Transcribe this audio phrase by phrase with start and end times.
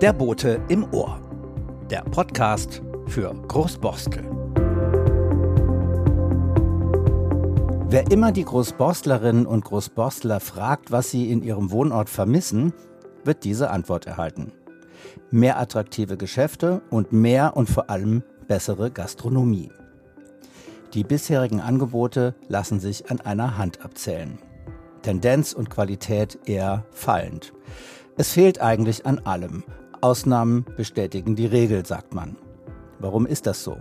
[0.00, 1.18] Der Bote im Ohr.
[1.90, 4.24] Der Podcast für Großborstel.
[7.88, 12.74] Wer immer die Großborstlerinnen und Großborstler fragt, was sie in ihrem Wohnort vermissen,
[13.24, 14.52] wird diese Antwort erhalten.
[15.30, 19.70] Mehr attraktive Geschäfte und mehr und vor allem bessere Gastronomie.
[20.94, 24.38] Die bisherigen Angebote lassen sich an einer Hand abzählen.
[25.06, 27.52] Tendenz und Qualität eher fallend.
[28.16, 29.62] Es fehlt eigentlich an allem.
[30.00, 32.34] Ausnahmen bestätigen die Regel, sagt man.
[32.98, 33.76] Warum ist das so?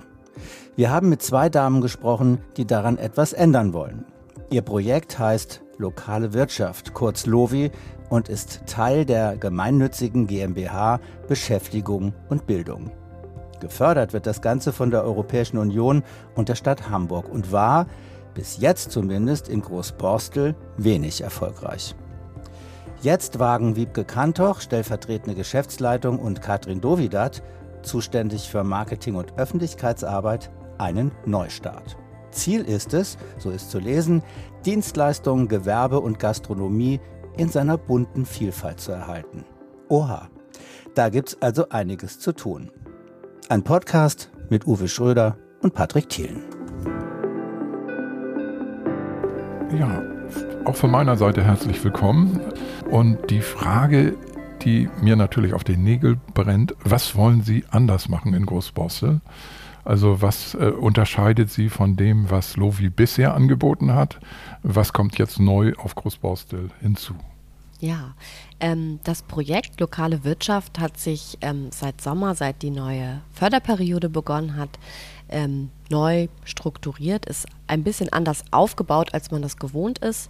[0.76, 4.06] Wir haben mit zwei Damen gesprochen, die daran etwas ändern wollen.
[4.52, 7.72] Ihr Projekt heißt Lokale Wirtschaft, kurz LOVI,
[8.10, 12.92] und ist Teil der gemeinnützigen GmbH Beschäftigung und Bildung.
[13.62, 16.04] Gefördert wird das Ganze von der Europäischen Union
[16.36, 17.88] und der Stadt Hamburg und war,
[18.36, 21.96] bis jetzt zumindest in Großborstel, wenig erfolgreich.
[23.02, 27.42] Jetzt wagen Wiebke Kantoch, stellvertretende Geschäftsleitung, und Katrin Dovidat,
[27.82, 31.98] zuständig für Marketing und Öffentlichkeitsarbeit, einen Neustart.
[32.32, 34.22] Ziel ist es, so ist zu lesen,
[34.66, 37.00] Dienstleistungen, Gewerbe und Gastronomie
[37.38, 39.46] in seiner bunten Vielfalt zu erhalten.
[39.88, 40.30] Oha,
[40.96, 42.72] da gibt's also einiges zu tun.
[43.50, 46.55] Ein Podcast mit Uwe Schröder und Patrick Thielen.
[49.74, 50.04] Ja,
[50.66, 52.40] auch von meiner Seite herzlich willkommen.
[52.90, 54.16] Und die Frage,
[54.62, 59.22] die mir natürlich auf den Nägel brennt, was wollen Sie anders machen in Großborstel?
[59.84, 64.20] Also was äh, unterscheidet Sie von dem, was Lovi bisher angeboten hat?
[64.64, 67.16] Was kommt jetzt neu auf Großborstel hinzu?
[67.80, 68.16] Ja,
[68.60, 74.56] ähm, das Projekt Lokale Wirtschaft hat sich ähm, seit Sommer, seit die neue Förderperiode begonnen
[74.56, 74.80] hat,
[75.30, 80.30] ähm, neu strukturiert, ist ein bisschen anders aufgebaut, als man das gewohnt ist.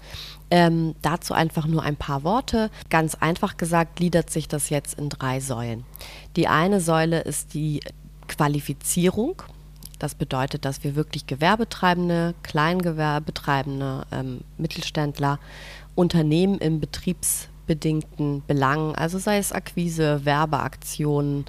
[0.52, 2.70] Ähm, dazu einfach nur ein paar Worte.
[2.90, 5.84] Ganz einfach gesagt gliedert sich das jetzt in drei Säulen.
[6.36, 7.82] Die eine Säule ist die
[8.28, 9.42] Qualifizierung.
[10.00, 15.40] Das bedeutet, dass wir wirklich Gewerbetreibende, Kleingewerbetreibende, ähm, Mittelständler,
[15.96, 21.46] Unternehmen im betriebsbedingten Belangen, also sei es Akquise, Werbeaktionen,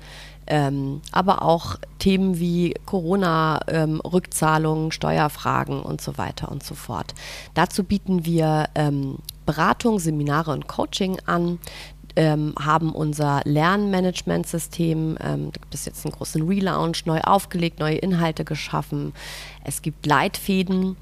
[0.46, 7.14] ähm, aber auch Themen wie Corona-Rückzahlungen, ähm, Steuerfragen und so weiter und so fort.
[7.54, 11.58] Dazu bieten wir ähm, Beratung, Seminare und Coaching an
[12.16, 17.98] ähm, haben unser Lernmanagementsystem, ähm, da gibt es jetzt einen großen Relaunch, neu aufgelegt, neue
[17.98, 19.12] Inhalte geschaffen.
[19.64, 20.96] Es gibt Leitfäden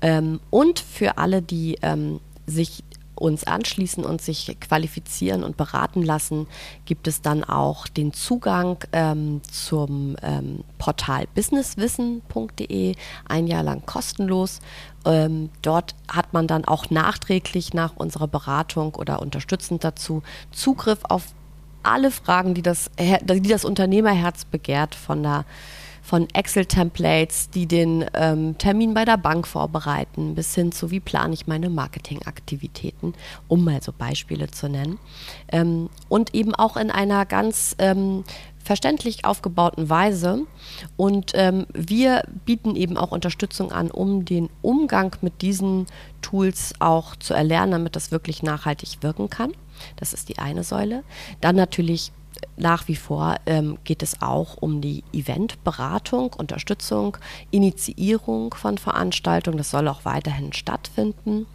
[0.00, 2.82] ähm, und für alle, die ähm, sich
[3.14, 6.46] uns anschließen und sich qualifizieren und beraten lassen,
[6.84, 12.94] gibt es dann auch den Zugang ähm, zum ähm, Portal businesswissen.de,
[13.28, 14.60] ein Jahr lang kostenlos.
[15.04, 21.34] Ähm, dort hat man dann auch nachträglich nach unserer Beratung oder unterstützend dazu Zugriff auf
[21.82, 25.44] alle Fragen, die das, die das Unternehmerherz begehrt, von der
[26.04, 31.32] von Excel-Templates, die den ähm, Termin bei der Bank vorbereiten, bis hin zu, wie plane
[31.32, 33.14] ich meine Marketingaktivitäten,
[33.48, 34.98] um mal so Beispiele zu nennen.
[35.50, 38.22] Ähm, und eben auch in einer ganz ähm,
[38.62, 40.42] verständlich aufgebauten Weise.
[40.98, 45.86] Und ähm, wir bieten eben auch Unterstützung an, um den Umgang mit diesen
[46.20, 49.52] Tools auch zu erlernen, damit das wirklich nachhaltig wirken kann.
[49.96, 51.02] Das ist die eine Säule.
[51.40, 52.12] Dann natürlich
[52.56, 57.16] nach wie vor ähm, geht es auch um die Eventberatung, Unterstützung,
[57.50, 59.58] Initiierung von Veranstaltungen.
[59.58, 61.46] Das soll auch weiterhin stattfinden.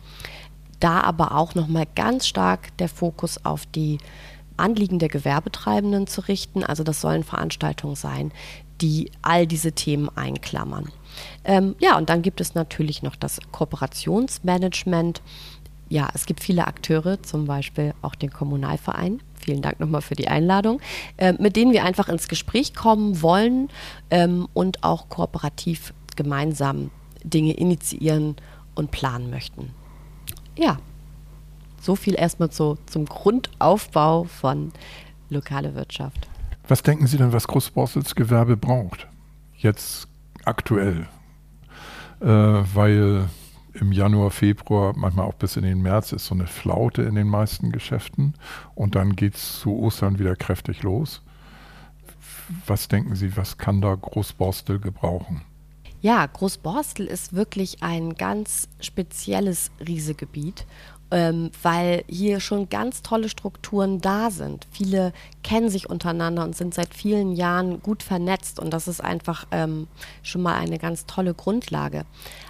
[0.79, 3.97] Da aber auch nochmal ganz stark der Fokus auf die
[4.57, 6.63] Anliegen der Gewerbetreibenden zu richten.
[6.63, 8.31] Also das sollen Veranstaltungen sein,
[8.81, 10.91] die all diese Themen einklammern.
[11.43, 15.21] Ähm, ja, und dann gibt es natürlich noch das Kooperationsmanagement.
[15.89, 20.27] Ja, es gibt viele Akteure, zum Beispiel auch den Kommunalverein, vielen Dank nochmal für die
[20.27, 20.79] Einladung,
[21.17, 23.69] äh, mit denen wir einfach ins Gespräch kommen wollen
[24.11, 26.91] ähm, und auch kooperativ gemeinsam
[27.23, 28.35] Dinge initiieren
[28.75, 29.71] und planen möchten.
[30.55, 30.77] Ja,
[31.81, 34.71] so viel erstmal so zum Grundaufbau von
[35.31, 36.27] lokale Wirtschaft.
[36.67, 39.07] Was denken Sie denn, was Großborsels Gewerbe braucht?
[39.57, 40.07] Jetzt
[40.45, 41.07] aktuell.
[42.21, 43.29] Äh, weil
[43.73, 47.27] im Januar, Februar, manchmal auch bis in den März ist so eine Flaute in den
[47.27, 48.33] meisten Geschäften
[48.75, 51.21] und dann geht es zu Ostern wieder kräftig los.
[52.65, 55.41] Was denken Sie, was kann da Großborstel gebrauchen?
[56.01, 60.65] Ja, Großborstel ist wirklich ein ganz spezielles Riesegebiet
[61.11, 64.67] ähm, weil hier schon ganz tolle Strukturen da sind.
[64.71, 65.13] Viele
[65.43, 69.87] kennen sich untereinander und sind seit vielen Jahren gut vernetzt und das ist einfach ähm,
[70.21, 72.05] schon mal eine ganz tolle Grundlage.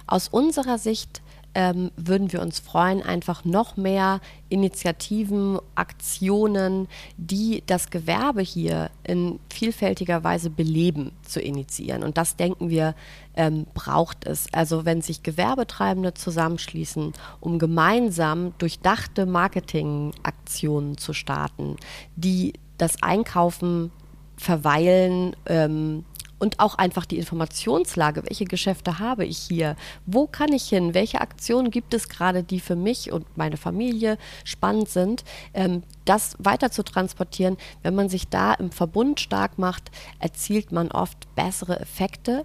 [0.06, 1.22] Aus unserer Sicht
[1.54, 9.40] ähm, würden wir uns freuen, einfach noch mehr Initiativen, Aktionen, die das Gewerbe hier in
[9.52, 12.02] vielfältiger Weise beleben, zu initiieren.
[12.02, 12.94] Und das denken wir,
[13.34, 14.46] ähm, braucht es.
[14.52, 21.76] Also wenn sich Gewerbetreibende zusammenschließen, um gemeinsam durchdachte Marketingaktionen zu starten,
[22.16, 23.90] die das Einkaufen
[24.36, 26.04] verweilen ähm,
[26.40, 29.76] und auch einfach die Informationslage, welche Geschäfte habe ich hier,
[30.06, 34.18] wo kann ich hin, welche Aktionen gibt es gerade, die für mich und meine Familie
[34.42, 35.22] spannend sind,
[35.54, 37.56] ähm, das weiter zu transportieren.
[37.82, 42.42] Wenn man sich da im Verbund stark macht, erzielt man oft bessere Effekte.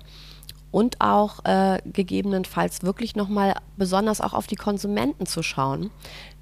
[0.72, 5.90] Und auch äh, gegebenenfalls wirklich nochmal besonders auch auf die Konsumenten zu schauen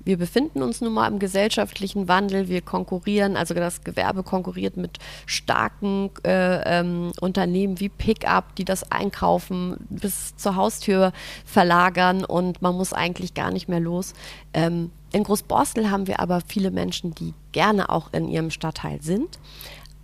[0.05, 2.49] wir befinden uns nun mal im gesellschaftlichen Wandel.
[2.49, 8.91] Wir konkurrieren, also das Gewerbe konkurriert mit starken äh, ähm, Unternehmen wie Pickup, die das
[8.91, 11.13] Einkaufen bis zur Haustür
[11.45, 14.13] verlagern und man muss eigentlich gar nicht mehr los.
[14.53, 19.39] Ähm, in Großborstel haben wir aber viele Menschen, die gerne auch in ihrem Stadtteil sind.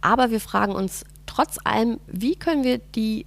[0.01, 3.25] Aber wir fragen uns trotz allem, wie können wir die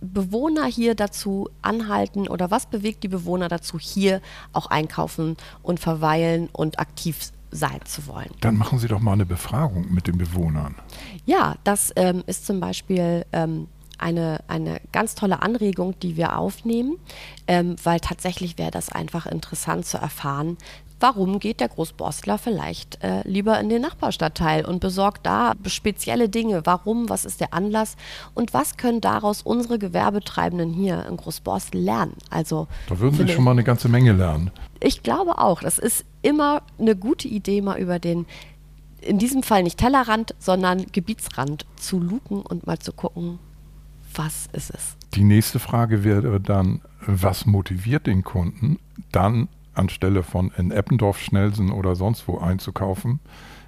[0.00, 4.20] Bewohner hier dazu anhalten oder was bewegt die Bewohner dazu, hier
[4.52, 8.30] auch einkaufen und verweilen und aktiv sein zu wollen?
[8.40, 10.74] Dann machen Sie doch mal eine Befragung mit den Bewohnern.
[11.26, 13.68] Ja, das ähm, ist zum Beispiel ähm,
[13.98, 16.96] eine, eine ganz tolle Anregung, die wir aufnehmen,
[17.46, 20.56] ähm, weil tatsächlich wäre das einfach interessant zu erfahren,
[21.00, 26.62] warum geht der Großborstler vielleicht äh, lieber in den Nachbarstadtteil und besorgt da spezielle Dinge?
[26.64, 27.08] Warum?
[27.08, 27.96] Was ist der Anlass?
[28.34, 32.14] Und was können daraus unsere Gewerbetreibenden hier in Großborstel lernen?
[32.28, 34.50] Also, da würden Sie schon mal eine ganze Menge lernen.
[34.78, 35.60] Ich glaube auch.
[35.62, 38.26] Das ist immer eine gute Idee, mal über den
[39.00, 43.38] in diesem Fall nicht Tellerrand, sondern Gebietsrand zu luken und mal zu gucken,
[44.14, 44.96] was ist es.
[45.14, 48.78] Die nächste Frage wäre dann, was motiviert den Kunden,
[49.10, 53.20] dann anstelle von in Eppendorf, Schnelsen oder sonst wo einzukaufen,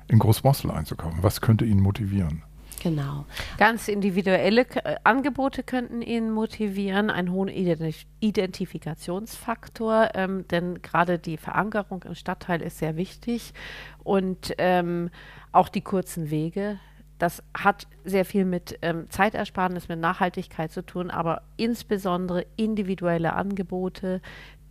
[0.09, 1.23] in Großbossel einzukaufen?
[1.23, 2.43] Was könnte ihn motivieren?
[2.83, 3.27] Genau.
[3.59, 11.37] Ganz individuelle äh, Angebote könnten ihn motivieren, einen hohen Identif Identifikationsfaktor, ähm, denn gerade die
[11.37, 13.55] Verankerung im Stadtteil ist sehr wichtig
[14.03, 15.11] und ähm,
[15.53, 16.81] auch die kurzen Wege.
[17.19, 24.21] Das hat sehr viel mit ähm, Zeitersparnis, mit Nachhaltigkeit zu tun, aber insbesondere individuelle Angebote,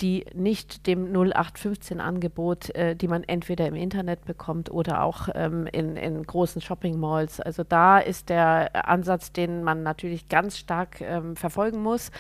[0.01, 5.95] die nicht dem 0815-Angebot, äh, die man entweder im Internet bekommt oder auch ähm, in,
[5.95, 7.39] in, großen Shopping-Malls.
[7.39, 12.11] Also da ist der Ansatz, den man natürlich ganz stark ähm, verfolgen muss.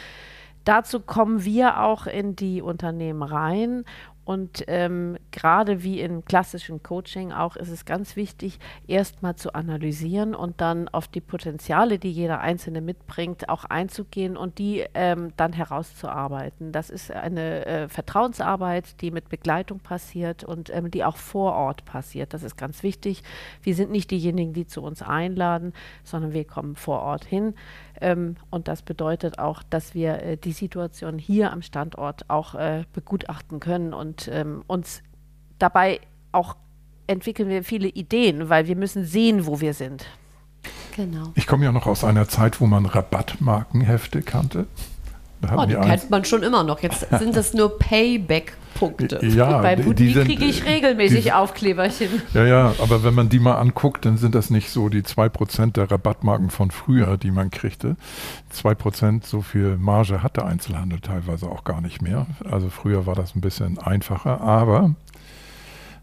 [0.63, 3.83] Dazu kommen wir auch in die Unternehmen rein
[4.23, 10.35] und ähm, gerade wie im klassischen Coaching auch ist es ganz wichtig, erstmal zu analysieren
[10.35, 15.53] und dann auf die Potenziale, die jeder Einzelne mitbringt, auch einzugehen und die ähm, dann
[15.53, 16.71] herauszuarbeiten.
[16.71, 21.83] Das ist eine äh, Vertrauensarbeit, die mit Begleitung passiert und ähm, die auch vor Ort
[21.85, 22.33] passiert.
[22.33, 23.23] Das ist ganz wichtig.
[23.63, 25.73] Wir sind nicht diejenigen, die zu uns einladen,
[26.03, 27.55] sondern wir kommen vor Ort hin.
[28.01, 32.83] Ähm, und das bedeutet auch, dass wir äh, die Situation hier am Standort auch äh,
[32.93, 35.03] begutachten können und ähm, uns
[35.59, 36.01] dabei
[36.31, 36.55] auch
[37.07, 40.05] entwickeln wir viele Ideen, weil wir müssen sehen, wo wir sind.
[40.95, 41.31] Genau.
[41.35, 44.65] Ich komme ja noch aus einer Zeit, wo man Rabattmarkenhefte kannte.
[45.55, 46.81] Oh, die kennt man schon immer noch.
[46.81, 49.19] Jetzt sind das nur Payback Punkte.
[49.31, 52.21] Ja, Bei Budi kriege ich regelmäßig die, Aufkleberchen.
[52.33, 55.73] Ja, ja, aber wenn man die mal anguckt, dann sind das nicht so die 2%
[55.73, 57.95] der Rabattmarken von früher, die man kriegte.
[58.53, 62.25] 2% so viel Marge hat der Einzelhandel teilweise auch gar nicht mehr.
[62.49, 64.95] Also früher war das ein bisschen einfacher, aber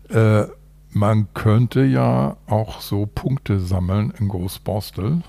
[0.09, 0.45] äh,
[0.91, 5.23] man könnte ja auch so Punkte sammeln in Großborstel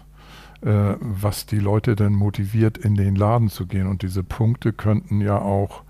[0.61, 3.87] äh, was die Leute denn motiviert, in den Laden zu gehen.
[3.87, 5.83] Und diese Punkte könnten ja auch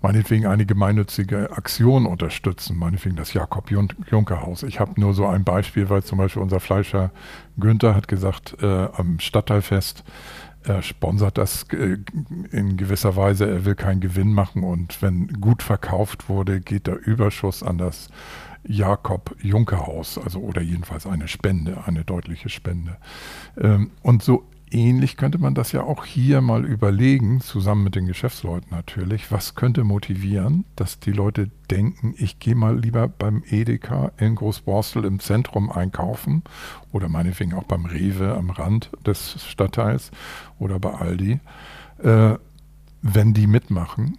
[0.00, 4.62] meinetwegen eine gemeinnützige Aktion unterstützen, meinetwegen das Jakob-Juncker-Haus.
[4.62, 7.10] Ich habe nur so ein Beispiel, weil zum Beispiel unser Fleischer
[7.58, 10.04] Günther hat gesagt, äh, am Stadtteilfest,
[10.64, 11.98] er sponsert das äh,
[12.50, 17.04] in gewisser Weise, er will keinen Gewinn machen und wenn gut verkauft wurde, geht der
[17.04, 18.08] Überschuss an das
[18.68, 22.96] Jakob-Juncker-Haus, also oder jedenfalls eine Spende, eine deutliche Spende.
[23.58, 28.06] Ähm, und so ähnlich könnte man das ja auch hier mal überlegen, zusammen mit den
[28.06, 29.32] Geschäftsleuten natürlich.
[29.32, 35.04] Was könnte motivieren, dass die Leute denken, ich gehe mal lieber beim Edeka in Großborstel
[35.04, 36.42] im Zentrum einkaufen
[36.92, 40.10] oder meinetwegen auch beim Rewe am Rand des Stadtteils
[40.58, 41.40] oder bei Aldi.
[42.02, 42.34] Äh,
[43.00, 44.18] wenn die mitmachen,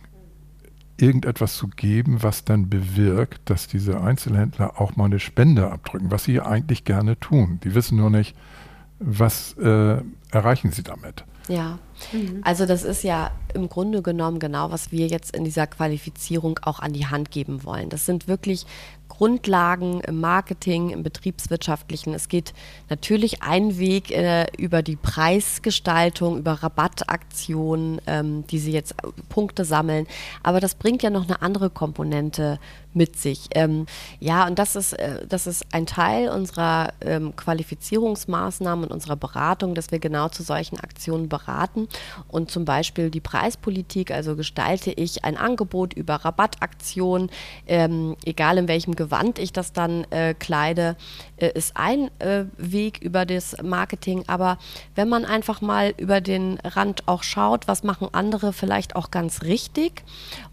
[1.01, 6.23] irgendetwas zu geben, was dann bewirkt, dass diese Einzelhändler auch mal eine Spende abdrücken, was
[6.23, 7.59] sie eigentlich gerne tun.
[7.63, 8.35] Die wissen nur nicht,
[8.99, 10.01] Was äh,
[10.31, 11.23] erreichen Sie damit?
[11.49, 11.79] Ja,
[12.11, 12.41] mhm.
[12.43, 16.79] also das ist ja im Grunde genommen genau, was wir jetzt in dieser Qualifizierung auch
[16.79, 17.89] an die Hand geben wollen.
[17.89, 18.65] Das sind wirklich
[19.09, 22.13] Grundlagen im Marketing, im Betriebswirtschaftlichen.
[22.13, 22.53] Es geht
[22.89, 28.93] natürlich ein Weg äh, über die Preisgestaltung, über Rabattaktionen, ähm, die sie jetzt
[29.27, 30.07] Punkte sammeln.
[30.43, 32.59] Aber das bringt ja noch eine andere Komponente
[32.93, 33.47] mit sich.
[33.55, 33.87] Ähm,
[34.19, 39.75] ja, und das ist, äh, das ist ein Teil unserer ähm, Qualifizierungsmaßnahmen und unserer Beratung,
[39.75, 41.38] dass wir genau zu solchen Aktionen beraten.
[42.27, 47.29] Und zum Beispiel die Preispolitik, also gestalte ich ein Angebot über Rabattaktionen,
[47.67, 50.95] ähm, egal in welchem Gewand ich das dann äh, kleide,
[51.37, 54.23] äh, ist ein äh, Weg über das Marketing.
[54.27, 54.57] Aber
[54.95, 59.43] wenn man einfach mal über den Rand auch schaut, was machen andere vielleicht auch ganz
[59.43, 60.03] richtig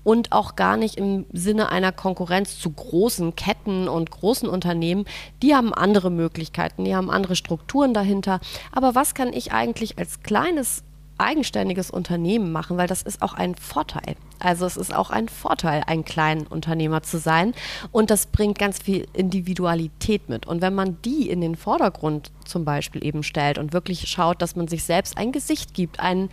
[0.06, 5.04] und auch gar nicht im Sinne einer Konkurrenz zu großen Ketten und großen Unternehmen.
[5.42, 8.38] Die haben andere Möglichkeiten, die haben andere Strukturen dahinter.
[8.70, 10.84] Aber was kann ich eigentlich als kleines
[11.18, 14.16] eigenständiges Unternehmen machen, weil das ist auch ein Vorteil.
[14.38, 17.54] Also es ist auch ein Vorteil, ein kleiner Unternehmer zu sein
[17.90, 20.46] und das bringt ganz viel Individualität mit.
[20.46, 24.56] Und wenn man die in den Vordergrund zum Beispiel eben stellt und wirklich schaut, dass
[24.56, 26.28] man sich selbst ein Gesicht gibt, einen,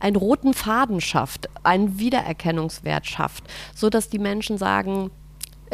[0.00, 5.10] einen roten Faden schafft, einen Wiedererkennungswert schafft, sodass die Menschen sagen,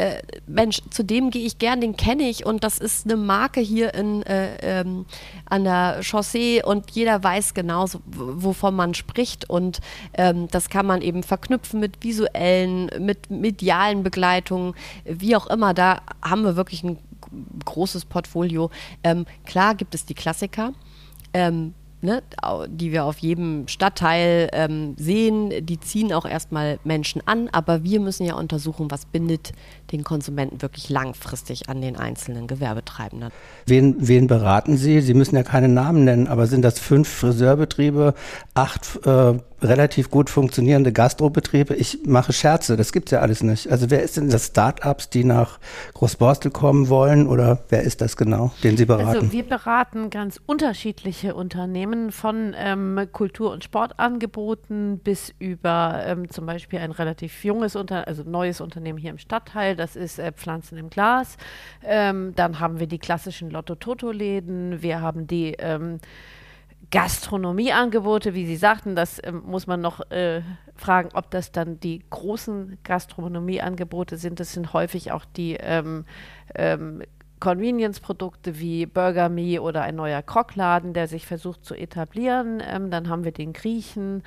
[0.00, 3.61] äh, Mensch, zu dem gehe ich gern, den kenne ich und das ist eine Marke
[3.61, 5.04] hier in, äh, ähm,
[5.45, 9.80] an der Chaussee und jeder weiß genau, wovon man spricht und
[10.14, 15.75] ähm, das kann man eben verknüpfen mit visuellen, mit medialen Begleitungen, wie auch immer.
[15.75, 16.99] Da haben wir wirklich ein
[17.66, 18.71] großes Portfolio.
[19.04, 20.73] Ähm, klar gibt es die Klassiker.
[21.35, 22.23] Ähm, ne,
[22.69, 28.00] die wir auf jedem Stadtteil ähm, sehen, die ziehen auch erstmal Menschen an, aber wir
[28.00, 29.52] müssen ja untersuchen, was bindet
[29.92, 33.30] den Konsumenten wirklich langfristig an den einzelnen Gewerbetreibenden.
[33.66, 35.00] Wen, wen beraten Sie?
[35.00, 38.14] Sie müssen ja keine Namen nennen, aber sind das fünf Friseurbetriebe,
[38.54, 41.75] acht äh, relativ gut funktionierende Gastrobetriebe?
[41.75, 43.71] Ich mache Scherze, das gibt es ja alles nicht.
[43.71, 45.59] Also wer ist denn das Start-ups, die nach
[45.95, 49.09] Großborstel kommen wollen oder wer ist das genau, den Sie beraten?
[49.09, 56.47] Also wir beraten ganz unterschiedliche Unternehmen von ähm, Kultur- und Sportangeboten bis über ähm, zum
[56.47, 60.79] Beispiel ein relativ junges, Unter also neues Unternehmen hier im Stadtteil, das ist äh, Pflanzen
[60.79, 61.37] im Glas.
[61.85, 66.00] Ähm, dann haben wir die klassischen Lotto-Toto-Läden, wir haben die ähm,
[66.90, 70.42] Gastronomieangebote, wie Sie sagten, das ähm, muss man noch äh,
[70.75, 74.40] fragen, ob das dann die großen Gastronomieangebote sind.
[74.40, 76.04] Das sind häufig auch die ähm,
[76.54, 77.02] ähm,
[77.40, 82.62] Convenience-Produkte wie Burger Me oder ein neuer Krockladen, der sich versucht zu etablieren.
[82.64, 84.23] Ähm, dann haben wir den Griechen.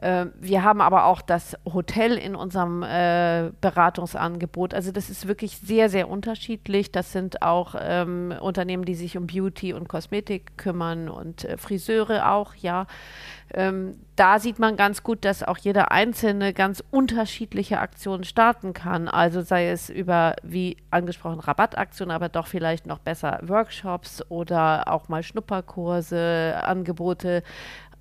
[0.00, 4.74] Äh, wir haben aber auch das Hotel in unserem äh, Beratungsangebot.
[4.74, 6.92] Also das ist wirklich sehr, sehr unterschiedlich.
[6.92, 12.30] Das sind auch ähm, Unternehmen, die sich um Beauty und Kosmetik kümmern und äh, Friseure
[12.30, 12.86] auch, ja.
[13.52, 19.08] Ähm, da sieht man ganz gut, dass auch jeder Einzelne ganz unterschiedliche Aktionen starten kann.
[19.08, 25.08] Also sei es über, wie angesprochen, Rabattaktionen, aber doch vielleicht noch besser Workshops oder auch
[25.08, 27.42] mal Schnupperkurse, Angebote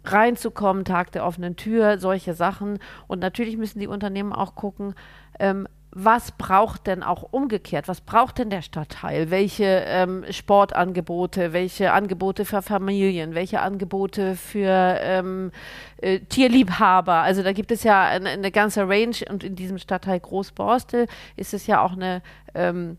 [0.04, 2.80] reinzukommen, Tag der offenen Tür, solche Sachen.
[3.08, 4.94] Und natürlich müssen die Unternehmen auch gucken,
[5.40, 7.88] ähm, was braucht denn auch umgekehrt?
[7.88, 9.32] Was braucht denn der Stadtteil?
[9.32, 15.52] Welche ähm, Sportangebote, welche Angebote für Familien, welche Angebote für ähm,
[15.98, 17.14] äh, Tierliebhaber?
[17.14, 21.54] Also da gibt es ja eine, eine, ganze Range und in diesem Stadtteil Großborstel ist
[21.56, 22.22] es ja auch eine
[22.54, 22.98] ähm,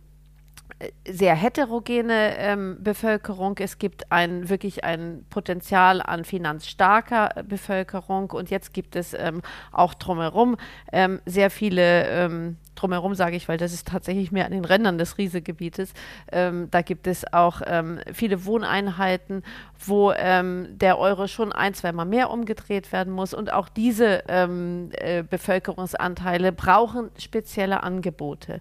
[1.06, 3.56] sehr heterogene ähm, Bevölkerung.
[3.58, 9.42] Es gibt ein, wirklich ein Potenzial an finanzstarker äh, Bevölkerung und jetzt gibt es ähm,
[9.72, 10.56] auch drumherum
[10.92, 14.96] ähm, sehr viele, ähm, drumherum sage ich, weil das ist tatsächlich mehr an den Rändern
[14.96, 15.92] des Riesegebietes,
[16.32, 19.42] ähm, da gibt es auch ähm, viele Wohneinheiten,
[19.86, 26.52] wo der Euro schon ein, zweimal mehr umgedreht werden muss und auch diese äh, Bevölkerungsanteile
[26.52, 28.60] brauchen spezielle Angebote.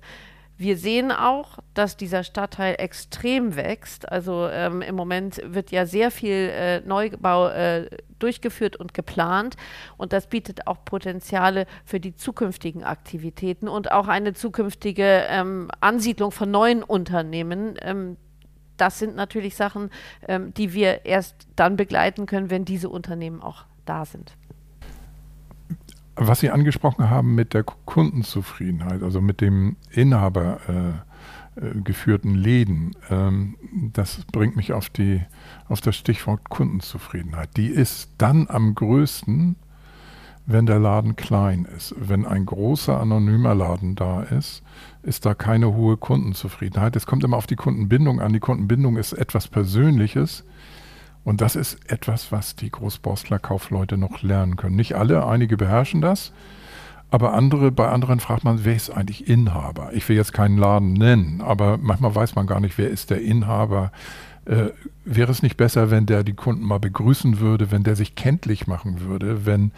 [0.59, 4.11] Wir sehen auch, dass dieser Stadtteil extrem wächst.
[4.11, 7.89] Also ähm, im Moment wird ja sehr viel äh, Neubau äh,
[8.19, 9.55] durchgeführt und geplant.
[9.95, 16.31] Und das bietet auch Potenziale für die zukünftigen Aktivitäten und auch eine zukünftige ähm, Ansiedlung
[16.31, 17.75] von neuen Unternehmen.
[17.81, 18.17] Ähm,
[18.75, 19.89] das sind natürlich Sachen,
[20.27, 24.35] ähm, die wir erst dann begleiten können, wenn diese Unternehmen auch da sind.
[26.21, 32.91] Was Sie angesprochen haben mit der Kundenzufriedenheit, also mit dem Inhaber äh, äh, geführten Läden,
[33.09, 33.55] ähm,
[33.93, 35.21] das bringt mich auf, die,
[35.69, 37.55] auf das Stichwort Kundenzufriedenheit.
[37.55, 39.55] Die ist dann am größten,
[40.45, 41.95] wenn der Laden klein ist.
[41.97, 44.61] Wenn ein großer anonymer Laden da ist,
[45.03, 46.97] ist da keine hohe Kundenzufriedenheit.
[46.97, 48.33] Es kommt immer auf die Kundenbindung an.
[48.33, 50.43] Die Kundenbindung ist etwas Persönliches
[51.23, 54.75] Und das ist etwas, was die Großborstler-Kaufleute noch lernen können.
[54.75, 56.31] Nicht alle, einige beherrschen das.
[57.11, 59.91] Aber andere, bei anderen fragt man, wer ist eigentlich Inhaber?
[59.93, 63.21] Ich will jetzt keinen Laden nennen, aber manchmal weiß man gar nicht, wer ist der
[63.21, 63.91] Inhaber.
[64.45, 64.69] Äh,
[65.05, 68.67] wäre es nicht besser, wenn der die Kunden mal begrüßen würde, wenn der sich kenntlich
[68.67, 69.71] machen würde, wenn,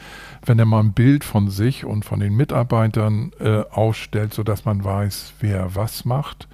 [0.45, 4.83] wenn er mal ein Bild von sich und von den Mitarbeitern äh, ausstellt, sodass man
[4.83, 6.47] weiß, wer was macht?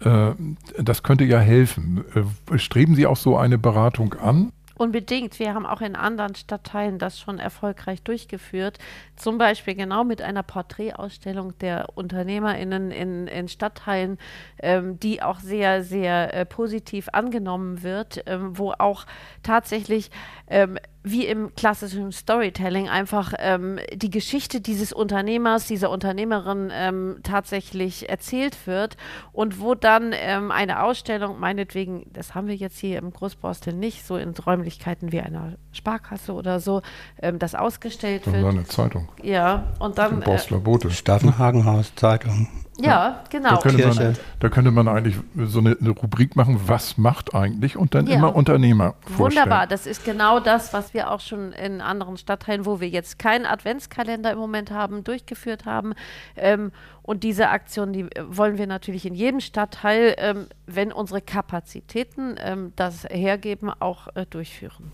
[0.00, 0.32] Äh,
[0.78, 2.04] das könnte ja helfen.
[2.14, 4.52] Äh, streben Sie auch so eine Beratung an?
[4.78, 5.40] Unbedingt.
[5.40, 8.78] Wir haben auch in anderen Stadtteilen das schon erfolgreich durchgeführt.
[9.16, 14.18] Zum Beispiel genau mit einer Porträtausstellung der UnternehmerInnen in, in Stadtteilen,
[14.62, 19.04] ähm, die auch sehr, sehr äh, positiv angenommen wird, ähm, wo auch
[19.42, 20.12] tatsächlich
[20.46, 20.78] ähm,
[21.10, 28.66] wie im klassischen Storytelling einfach ähm, die Geschichte dieses Unternehmers, dieser Unternehmerin ähm, tatsächlich erzählt
[28.66, 28.96] wird
[29.32, 34.06] und wo dann ähm, eine Ausstellung, meinetwegen, das haben wir jetzt hier im Großborstel nicht,
[34.06, 36.82] so in Räumlichkeiten wie einer Sparkasse oder so,
[37.20, 38.44] ähm, das ausgestellt das wird.
[38.44, 39.08] Eine Zeitung.
[39.22, 40.20] Ja, und dann.
[40.20, 40.90] Borstler Bote.
[40.90, 42.48] Staffenhagenhaus Zeitung.
[42.80, 43.56] Ja, genau.
[43.56, 47.76] Da könnte, man, da könnte man eigentlich so eine, eine, Rubrik machen, was macht eigentlich
[47.76, 48.14] und dann ja.
[48.14, 49.46] immer Unternehmer vorstellen.
[49.46, 53.18] Wunderbar, das ist genau das, was wir auch schon in anderen Stadtteilen, wo wir jetzt
[53.18, 55.94] keinen Adventskalender im Moment haben, durchgeführt haben.
[56.36, 56.70] Ähm,
[57.02, 62.72] und diese Aktion, die wollen wir natürlich in jedem Stadtteil, ähm, wenn unsere Kapazitäten ähm,
[62.76, 64.92] das hergeben, auch äh, durchführen.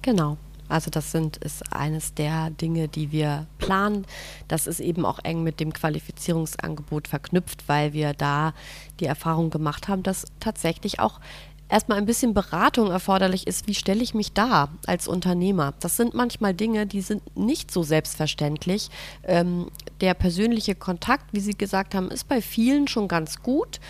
[0.00, 0.38] Genau.
[0.68, 4.06] Also das sind, ist eines der Dinge, die wir planen.
[4.48, 8.54] Das ist eben auch eng mit dem Qualifizierungsangebot verknüpft, weil wir da
[9.00, 11.20] die Erfahrung gemacht haben, dass tatsächlich auch
[11.68, 15.74] erstmal ein bisschen Beratung erforderlich ist, wie stelle ich mich da als Unternehmer.
[15.80, 18.90] Das sind manchmal Dinge, die sind nicht so selbstverständlich.
[19.24, 19.70] Ähm,
[20.00, 23.80] der persönliche Kontakt, wie Sie gesagt haben, ist bei vielen schon ganz gut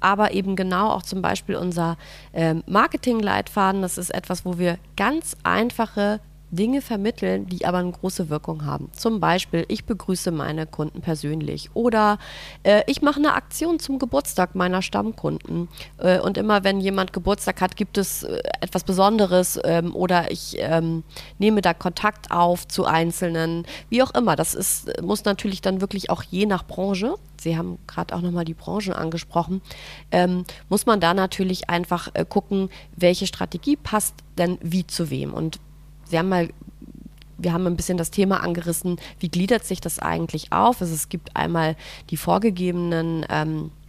[0.00, 1.96] aber eben genau auch zum Beispiel unser
[2.32, 3.82] ähm, Marketingleitfaden.
[3.82, 8.90] Das ist etwas, wo wir ganz einfache Dinge vermitteln, die aber eine große Wirkung haben.
[8.92, 12.18] Zum Beispiel, ich begrüße meine Kunden persönlich oder
[12.64, 15.68] äh, ich mache eine Aktion zum Geburtstag meiner Stammkunden.
[15.98, 20.56] Äh, und immer wenn jemand Geburtstag hat, gibt es äh, etwas Besonderes ähm, oder ich
[20.58, 21.04] ähm,
[21.38, 24.34] nehme da Kontakt auf zu Einzelnen, wie auch immer.
[24.34, 27.14] Das ist, muss natürlich dann wirklich auch je nach Branche.
[27.40, 29.62] Sie haben gerade auch nochmal die Branchen angesprochen,
[30.10, 35.32] ähm, muss man da natürlich einfach äh, gucken, welche Strategie passt denn wie zu wem.
[35.32, 35.58] Und
[36.04, 36.48] Sie haben mal
[37.42, 40.82] wir haben ein bisschen das Thema angerissen, wie gliedert sich das eigentlich auf?
[40.82, 41.74] Also es gibt einmal
[42.10, 43.79] die vorgegebenen ähm, äh,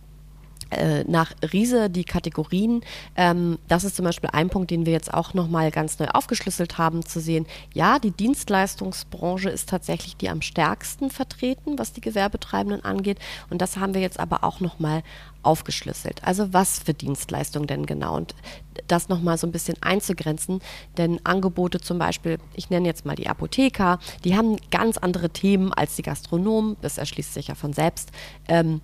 [1.07, 2.81] nach Riese die Kategorien.
[3.15, 6.77] Ähm, das ist zum Beispiel ein Punkt, den wir jetzt auch nochmal ganz neu aufgeschlüsselt
[6.77, 12.83] haben, zu sehen, ja, die Dienstleistungsbranche ist tatsächlich die am stärksten vertreten, was die Gewerbetreibenden
[12.83, 13.19] angeht.
[13.49, 15.03] Und das haben wir jetzt aber auch nochmal
[15.43, 16.23] aufgeschlüsselt.
[16.23, 18.15] Also was für Dienstleistungen denn genau?
[18.15, 18.35] Und
[18.87, 20.59] das nochmal so ein bisschen einzugrenzen,
[20.97, 25.73] denn Angebote zum Beispiel, ich nenne jetzt mal die Apotheker, die haben ganz andere Themen
[25.73, 28.11] als die Gastronomen, das erschließt sich ja von selbst.
[28.47, 28.81] Ähm,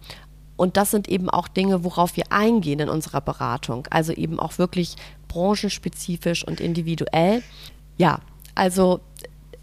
[0.58, 4.58] und das sind eben auch Dinge, worauf wir eingehen in unserer Beratung, also eben auch
[4.58, 4.96] wirklich
[5.28, 7.44] branchenspezifisch und individuell.
[7.98, 8.20] Ja,
[8.56, 9.00] also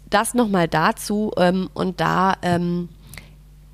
[0.09, 2.89] das nochmal dazu ähm, und da ähm,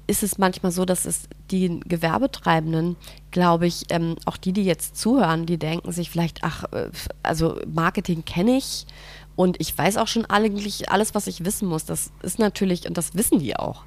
[0.08, 2.98] ist es manchmal so, dass es die Gewerbetreibenden,
[3.30, 6.90] glaube ich, ähm, auch die, die jetzt zuhören, die denken sich vielleicht, ach, äh,
[7.24, 8.88] also Marketing kenne ich
[9.36, 11.86] und ich weiß auch schon eigentlich alles, was ich wissen muss.
[11.86, 13.84] Das ist natürlich, und das wissen die auch.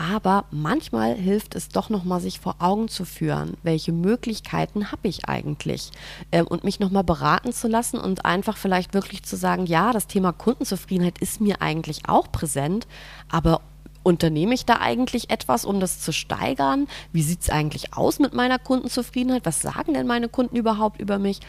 [0.00, 5.28] Aber manchmal hilft es doch nochmal, sich vor Augen zu führen, welche Möglichkeiten habe ich
[5.28, 5.90] eigentlich
[6.30, 10.06] ähm, und mich nochmal beraten zu lassen und einfach vielleicht wirklich zu sagen, ja, das
[10.06, 12.86] Thema Kundenzufriedenheit ist mir eigentlich auch präsent,
[13.28, 13.60] aber
[14.04, 16.86] Unternehme ich da eigentlich etwas, um das zu steigern?
[17.12, 19.44] Wie sieht es eigentlich aus mit meiner Kundenzufriedenheit?
[19.44, 21.40] Was sagen denn meine Kunden überhaupt über mich?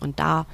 [0.00, 0.46] Und da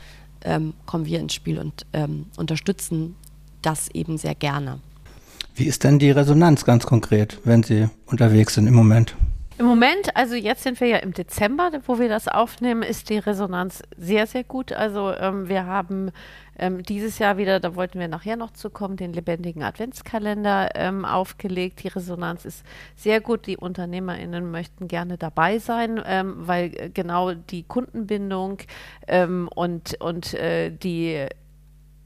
[0.43, 3.17] ähm, kommen wir ins Spiel und ähm, unterstützen
[3.63, 4.81] das eben sehr gerne.
[5.57, 9.15] Wie ist denn die Resonanz ganz konkret, wenn Sie unterwegs sind im Moment?
[9.57, 13.19] Im Moment, also jetzt sind wir ja im Dezember, wo wir das aufnehmen, ist die
[13.19, 14.73] Resonanz sehr, sehr gut.
[14.73, 16.11] Also ähm, wir haben
[16.59, 21.05] ähm, dieses Jahr wieder, da wollten wir nachher noch zu kommen, den lebendigen Adventskalender ähm,
[21.05, 21.85] aufgelegt.
[21.85, 22.65] Die Resonanz ist
[22.97, 23.47] sehr gut.
[23.47, 28.59] Die UnternehmerInnen möchten gerne dabei sein, ähm, weil äh, genau die Kundenbindung
[29.07, 31.29] ähm, und, und äh, die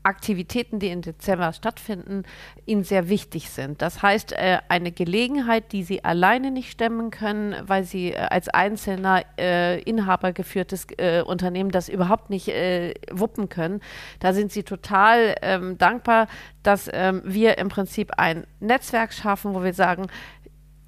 [0.08, 2.24] Aktivitäten, die im Dezember stattfinden,
[2.64, 3.82] ihnen sehr wichtig sind.
[3.82, 8.48] Das heißt, äh, eine Gelegenheit, die sie alleine nicht stemmen können, weil sie äh, als
[8.48, 13.80] einzelner äh, Inhaber geführtes äh, Unternehmen das überhaupt nicht äh, wuppen können.
[14.18, 16.26] Da sind sie total ähm, dankbar,
[16.62, 20.06] dass ähm, wir im Prinzip ein Netzwerk schaffen, wo wir sagen,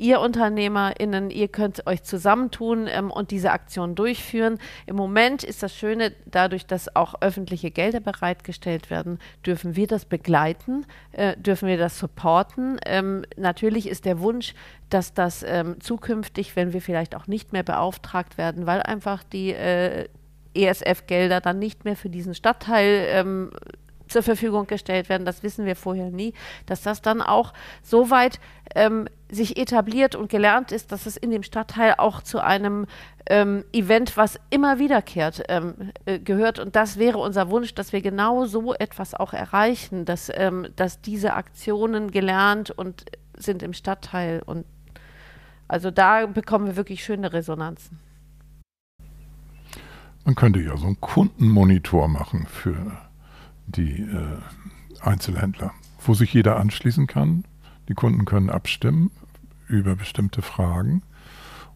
[0.01, 4.59] ihr UnternehmerInnen, ihr könnt euch zusammentun ähm, und diese Aktion durchführen.
[4.87, 10.07] Im Moment ist das Schöne, dadurch, dass auch öffentliche Gelder bereitgestellt werden, dürfen wir das
[10.07, 12.81] begleiten, äh, dürfen wir das supporten.
[12.87, 14.55] Ähm, natürlich ist der Wunsch,
[14.89, 19.53] dass das ähm, zukünftig, wenn wir vielleicht auch nicht mehr beauftragt werden, weil einfach die
[19.53, 20.09] äh,
[20.55, 23.51] ESF-Gelder dann nicht mehr für diesen Stadtteil ähm,
[24.11, 26.35] zur Verfügung gestellt werden, das wissen wir vorher nie,
[26.66, 28.40] dass das dann auch so weit
[28.75, 32.87] ähm, sich etabliert und gelernt ist, dass es in dem Stadtteil auch zu einem
[33.27, 36.59] ähm, Event, was immer wiederkehrt, ähm, äh, gehört.
[36.59, 41.01] Und das wäre unser Wunsch, dass wir genau so etwas auch erreichen, dass, ähm, dass
[41.01, 43.05] diese Aktionen gelernt und
[43.37, 44.42] sind im Stadtteil.
[44.44, 44.66] Und
[45.68, 47.99] also da bekommen wir wirklich schöne Resonanzen.
[50.25, 52.99] Man könnte ja so einen Kundenmonitor machen für
[53.70, 54.38] die äh,
[55.00, 55.72] Einzelhändler,
[56.04, 57.44] wo sich jeder anschließen kann.
[57.88, 59.11] Die Kunden können abstimmen
[59.68, 61.02] über bestimmte Fragen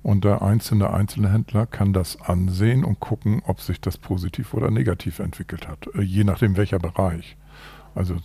[0.05, 5.19] und der einzelne Einzelhändler kann das ansehen und gucken, ob sich das positiv oder negativ
[5.19, 7.37] entwickelt hat, äh, je nachdem welcher Bereich.
[7.95, 8.19] Also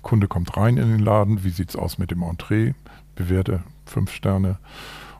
[0.00, 2.72] Kunde kommt rein in den Laden, wie sieht es aus mit dem Entree,
[3.16, 4.58] bewerte fünf Sterne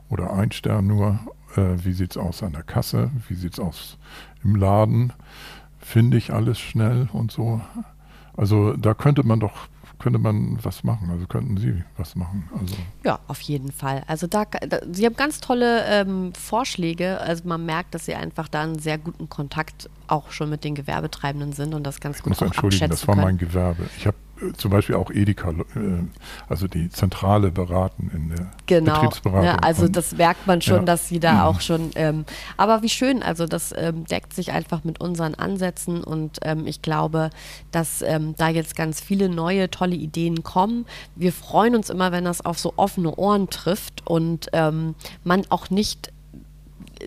[0.09, 1.21] oder ein Stern nur,
[1.55, 3.99] äh, wie sieht es aus an der Kasse, wie sieht es aus
[4.43, 5.13] im Laden,
[5.79, 7.61] finde ich alles schnell und so.
[8.37, 9.69] Also da könnte man doch
[9.99, 11.11] könnte man was machen.
[11.11, 12.49] Also könnten Sie was machen.
[12.59, 14.03] Also ja, auf jeden Fall.
[14.07, 17.21] Also da, da Sie haben ganz tolle ähm, Vorschläge.
[17.21, 20.75] Also man merkt, dass Sie einfach da einen sehr guten Kontakt auch schon mit den
[20.75, 23.89] Gewerbetreibenden sind und das ganz ich gut muss entschuldigen, das war mein Gewerbe.
[23.97, 24.17] Ich habe
[24.57, 25.55] zum Beispiel auch Edeka, äh,
[26.49, 28.95] also die Zentrale beraten in der genau.
[28.95, 29.45] Betriebsberatung.
[29.45, 30.83] Ja, also das merkt man schon, ja.
[30.83, 32.25] dass sie da auch schon, ähm,
[32.57, 36.83] aber wie schön, also das ähm, deckt sich einfach mit unseren Ansätzen und ähm, ich
[36.83, 37.31] glaube,
[37.71, 40.87] dass ähm, da jetzt ganz viele neue, tolle Ideen kommen.
[41.15, 44.95] Wir freuen uns immer, wenn das auf so offene Ohren trifft und ähm,
[45.25, 46.13] man auch nicht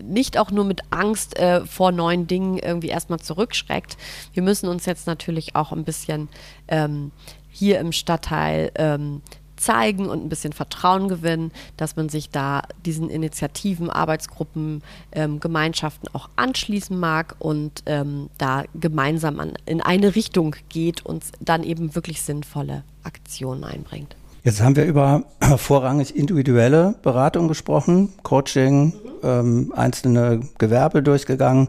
[0.02, 3.96] nicht auch nur mit Angst äh, vor neuen Dingen irgendwie erstmal zurückschreckt.
[4.32, 6.28] Wir müssen uns jetzt natürlich auch ein bisschen
[6.68, 7.12] ähm,
[7.50, 9.22] hier im Stadtteil ähm,
[9.60, 16.08] zeigen und ein bisschen Vertrauen gewinnen, dass man sich da diesen Initiativen, Arbeitsgruppen, ähm, Gemeinschaften
[16.14, 21.94] auch anschließen mag und ähm, da gemeinsam an, in eine Richtung geht und dann eben
[21.94, 24.16] wirklich sinnvolle Aktionen einbringt.
[24.42, 25.24] Jetzt haben wir über
[25.58, 28.92] vorrangig individuelle Beratung gesprochen, Coaching, mhm.
[29.22, 31.68] ähm, einzelne Gewerbe durchgegangen.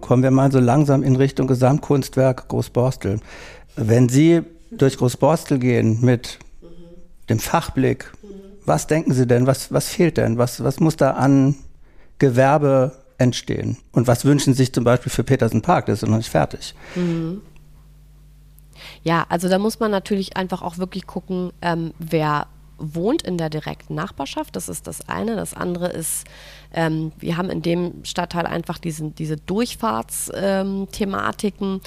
[0.00, 3.20] Kommen wir mal so langsam in Richtung Gesamtkunstwerk Großborstel.
[3.74, 6.66] Wenn Sie durch Großborstel gehen mit mhm.
[7.28, 8.28] dem Fachblick, mhm.
[8.64, 11.56] was denken Sie denn, was, was fehlt denn, was, was muss da an
[12.18, 13.78] Gewerbe entstehen?
[13.90, 15.86] Und was wünschen Sie sich zum Beispiel für Petersen Park?
[15.86, 16.74] Das ist noch nicht fertig.
[16.94, 17.40] Mhm.
[19.02, 22.46] Ja, also da muss man natürlich einfach auch wirklich gucken, ähm, wer
[22.82, 24.56] wohnt in der direkten Nachbarschaft.
[24.56, 25.36] Das ist das eine.
[25.36, 26.26] Das andere ist,
[26.72, 31.80] ähm, wir haben in dem Stadtteil einfach diesen, diese Durchfahrtsthematiken.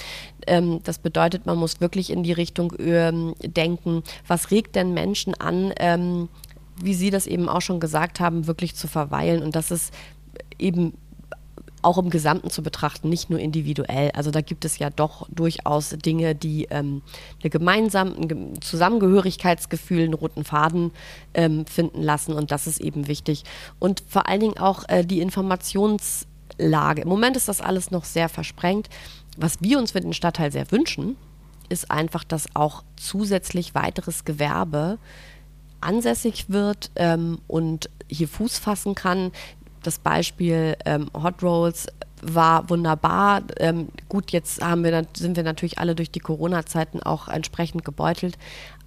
[0.48, 5.34] Ähm, das bedeutet, man muss wirklich in die Richtung ähm, denken, was regt denn Menschen
[5.36, 6.30] an, ähm,
[6.82, 9.44] wie Sie das eben auch schon gesagt haben, wirklich zu verweilen.
[9.44, 9.94] Und das ist
[10.60, 10.94] eben
[11.86, 14.12] auch im Gesamten zu betrachten, nicht nur individuell.
[14.12, 17.04] Also da gibt es ja doch durchaus Dinge, die ähm,
[17.42, 20.92] eine gemeinsame, ein Zusammengehörigkeitsgefühl, einen roten Faden
[21.34, 23.44] ähm, finden lassen und das ist eben wichtig.
[23.80, 27.04] Und vor allen Dingen auch äh, die Informationslage.
[27.04, 28.90] Im Moment ist das alles noch sehr versprengt.
[29.38, 31.18] Was wir uns für den Stadtteil sehr wünschen,
[31.70, 34.98] ist einfach, dass auch zusätzlich weiteres Gewerbe
[35.82, 39.32] ansässig wird ähm, und hier Fuß fassen kann
[39.86, 41.88] das Beispiel ähm, Hot Rolls
[42.22, 43.44] war wunderbar.
[43.58, 48.38] Ähm, gut, jetzt haben wir, sind wir natürlich alle durch die Corona-Zeiten auch entsprechend gebeutelt.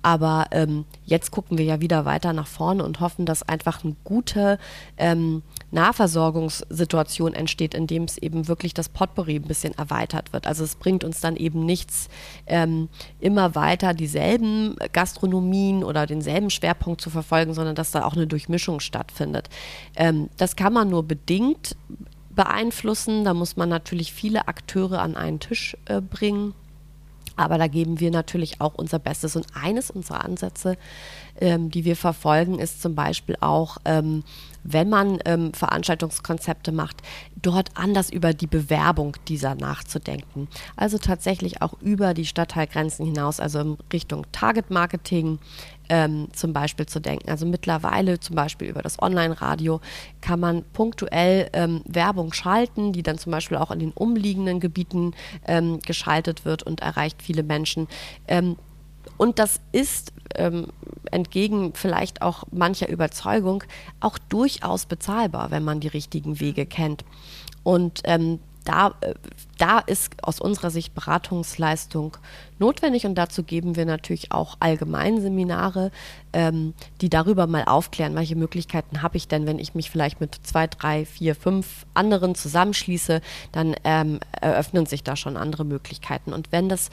[0.02, 3.96] Aber ähm, jetzt gucken wir ja wieder weiter nach vorne und hoffen, dass einfach eine
[4.04, 4.58] gute
[4.96, 10.46] ähm, Nahversorgungssituation entsteht, indem es eben wirklich das Potpourri ein bisschen erweitert wird.
[10.46, 12.08] Also es bringt uns dann eben nichts,
[12.46, 12.88] ähm,
[13.20, 18.80] immer weiter dieselben Gastronomien oder denselben Schwerpunkt zu verfolgen, sondern dass da auch eine Durchmischung
[18.80, 19.48] stattfindet.
[19.96, 21.76] Ähm, das kann man nur bedingt
[22.38, 23.24] beeinflussen.
[23.24, 26.54] Da muss man natürlich viele Akteure an einen Tisch äh, bringen.
[27.38, 29.36] Aber da geben wir natürlich auch unser Bestes.
[29.36, 30.76] Und eines unserer Ansätze,
[31.40, 34.24] ähm, die wir verfolgen, ist zum Beispiel auch, ähm,
[34.64, 36.96] wenn man ähm, Veranstaltungskonzepte macht,
[37.40, 40.48] dort anders über die Bewerbung dieser nachzudenken.
[40.76, 45.38] Also tatsächlich auch über die Stadtteilgrenzen hinaus, also in Richtung Target Marketing,
[45.88, 47.30] ähm, zum Beispiel zu denken.
[47.30, 49.80] Also mittlerweile zum Beispiel über das Online-Radio
[50.20, 55.14] kann man punktuell ähm, Werbung schalten, die dann zum Beispiel auch in den umliegenden Gebieten
[55.46, 57.88] ähm, geschaltet wird und erreicht viele Menschen.
[58.26, 58.56] Ähm,
[59.16, 60.66] Und das ist ähm,
[61.10, 63.64] entgegen vielleicht auch mancher Überzeugung
[63.98, 67.04] auch durchaus bezahlbar, wenn man die richtigen Wege kennt.
[67.64, 69.14] Und ähm, da, äh,
[69.56, 72.16] da ist aus unserer Sicht Beratungsleistung
[72.58, 75.90] notwendig und dazu geben wir natürlich auch Allgemeinseminare,
[76.34, 80.34] ähm, die darüber mal aufklären, welche Möglichkeiten habe ich denn, wenn ich mich vielleicht mit
[80.42, 86.34] zwei, drei, vier, fünf anderen zusammenschließe, dann ähm, eröffnen sich da schon andere Möglichkeiten.
[86.34, 86.90] Und wenn das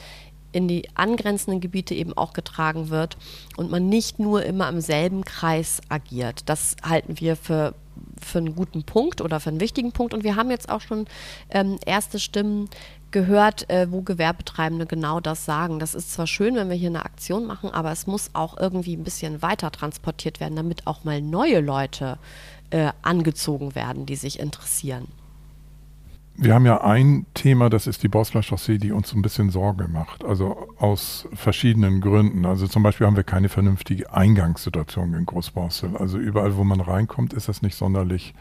[0.52, 3.18] in die angrenzenden Gebiete eben auch getragen wird
[3.58, 6.48] und man nicht nur immer im selben Kreis agiert.
[6.48, 7.74] Das halten wir für
[8.20, 10.14] für einen guten Punkt oder für einen wichtigen Punkt.
[10.14, 11.06] Und wir haben jetzt auch schon
[11.50, 12.68] ähm, erste Stimmen
[13.10, 15.78] gehört, äh, wo Gewerbetreibende genau das sagen.
[15.78, 18.96] Das ist zwar schön, wenn wir hier eine Aktion machen, aber es muss auch irgendwie
[18.96, 22.18] ein bisschen weiter transportiert werden, damit auch mal neue Leute
[22.70, 25.06] äh, angezogen werden, die sich interessieren.
[26.38, 29.88] Wir haben ja ein Thema, das ist die Bosler Chaussee, die uns ein bisschen Sorge
[29.88, 30.24] macht.
[30.24, 32.44] Also aus verschiedenen Gründen.
[32.44, 35.96] Also zum Beispiel haben wir keine vernünftige Eingangssituation in Großborstel.
[35.96, 38.34] Also überall, wo man reinkommt, ist das nicht sonderlich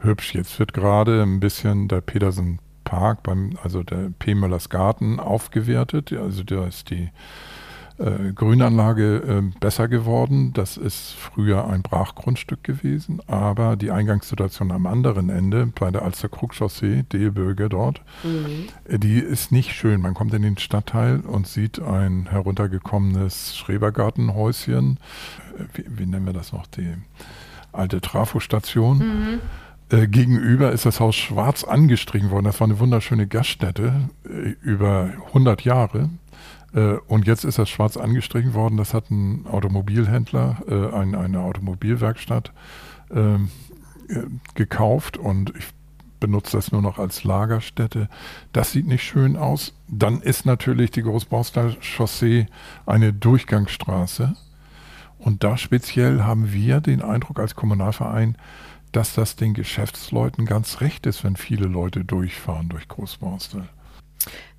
[0.00, 0.34] hübsch.
[0.34, 4.34] Jetzt wird gerade ein bisschen der Petersen Park, beim, also der P.
[4.34, 6.12] Möllers Garten, aufgewertet.
[6.12, 7.10] Also da ist die
[8.00, 10.52] äh, Grünanlage äh, besser geworden.
[10.54, 17.04] Das ist früher ein Brachgrundstück gewesen, aber die Eingangssituation am anderen Ende, bei der Alster-Krug-Chaussee,
[17.12, 18.68] Delböge dort, mhm.
[18.84, 20.00] äh, die ist nicht schön.
[20.00, 24.98] Man kommt in den Stadtteil und sieht ein heruntergekommenes Schrebergartenhäuschen.
[25.58, 26.66] Äh, wie, wie, nennen wir das noch?
[26.68, 26.94] Die
[27.72, 28.98] alte Trafostation.
[28.98, 29.40] Mhm.
[29.90, 32.46] Äh, gegenüber ist das Haus schwarz angestrichen worden.
[32.46, 36.08] Das war eine wunderschöne Gaststätte äh, über 100 Jahre.
[36.74, 38.76] Äh, und jetzt ist das schwarz angestrichen worden.
[38.76, 42.52] Das hat ein Automobilhändler, äh, ein, eine Automobilwerkstatt
[43.10, 43.50] ähm,
[44.08, 44.22] äh,
[44.54, 45.66] gekauft und ich
[46.20, 48.08] benutze das nur noch als Lagerstätte.
[48.52, 49.72] Das sieht nicht schön aus.
[49.88, 52.46] Dann ist natürlich die Großborster Chaussee
[52.86, 54.36] eine Durchgangsstraße.
[55.18, 58.36] Und da speziell haben wir den Eindruck als Kommunalverein,
[58.92, 63.68] dass das den Geschäftsleuten ganz recht ist, wenn viele Leute durchfahren durch Großborstel.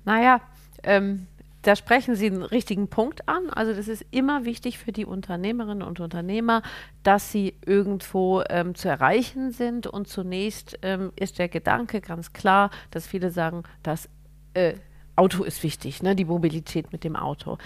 [0.04, 0.40] Naja,
[0.82, 1.26] ähm,
[1.62, 3.50] da sprechen Sie einen richtigen Punkt an.
[3.50, 6.62] Also das ist immer wichtig für die Unternehmerinnen und Unternehmer,
[7.02, 9.86] dass sie irgendwo ähm, zu erreichen sind.
[9.86, 14.08] Und zunächst ähm, ist der Gedanke ganz klar, dass viele sagen, das
[14.54, 14.74] äh,
[15.14, 16.16] Auto ist wichtig, ne?
[16.16, 17.58] die Mobilität mit dem Auto.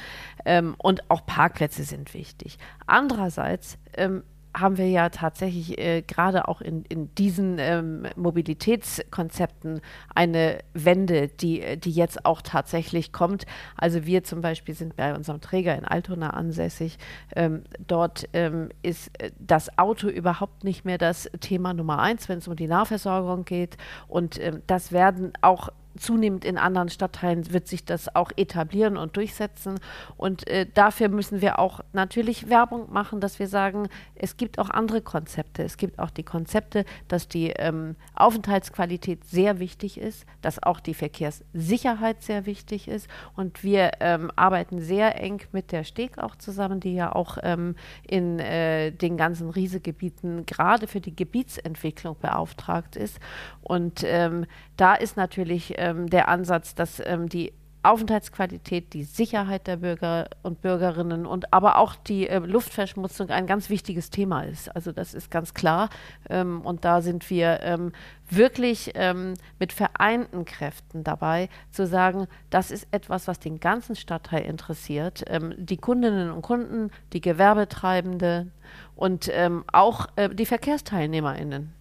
[0.45, 2.59] Ähm, und auch Parkplätze sind wichtig.
[2.87, 4.25] Andererseits ähm,
[4.57, 9.81] haben wir ja tatsächlich äh, gerade auch in, in diesen ähm, Mobilitätskonzepten
[10.15, 13.45] eine Wende, die, die jetzt auch tatsächlich kommt.
[13.77, 16.99] Also wir zum Beispiel sind bei unserem Träger in Altona ansässig.
[17.35, 22.39] Ähm, dort ähm, ist äh, das Auto überhaupt nicht mehr das Thema Nummer eins, wenn
[22.39, 23.77] es um die Nahversorgung geht.
[24.09, 29.17] Und ähm, das werden auch zunehmend in anderen Stadtteilen wird sich das auch etablieren und
[29.17, 29.79] durchsetzen.
[30.17, 34.71] Und äh, dafür müssen wir auch natürlich Werbung machen, dass wir sagen, es gibt auch
[34.71, 35.63] andere Konzepte.
[35.63, 40.95] Es gibt auch die Konzepte, dass die ähm, Aufenthaltsqualität sehr wichtig ist, dass auch die
[40.95, 43.09] Verkehrssicherheit sehr wichtig ist.
[43.35, 47.77] Und wir ähm, arbeiten sehr eng mit der Steg auch zusammen, die ja auch ähm,
[48.07, 53.19] in äh, den ganzen Riesegebieten gerade für die Gebietsentwicklung beauftragt ist.
[53.63, 57.53] Und ähm, da ist natürlich ähm, der Ansatz, dass ähm, die
[57.87, 63.71] Aufenthaltsqualität, die Sicherheit der Bürger und Bürgerinnen und aber auch die äh, Luftverschmutzung ein ganz
[63.71, 64.75] wichtiges Thema ist.
[64.75, 65.89] Also das ist ganz klar.
[66.29, 67.93] Ähm, und da sind wir ähm,
[68.29, 74.43] wirklich ähm, mit vereinten Kräften dabei, zu sagen, das ist etwas, was den ganzen Stadtteil
[74.43, 75.23] interessiert.
[75.29, 78.49] Ähm, die Kundinnen und Kunden, die Gewerbetreibende
[78.97, 81.73] und ähm, auch äh, die VerkehrsteilnehmerInnen.